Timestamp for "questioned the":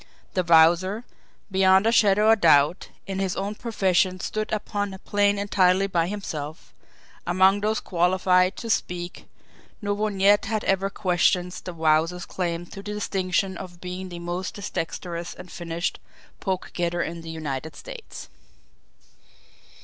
10.89-11.73